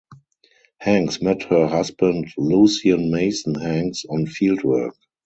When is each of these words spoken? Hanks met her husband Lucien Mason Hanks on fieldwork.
Hanks 0.79 1.21
met 1.21 1.43
her 1.43 1.67
husband 1.67 2.25
Lucien 2.35 3.11
Mason 3.11 3.53
Hanks 3.53 4.03
on 4.09 4.25
fieldwork. 4.25 4.93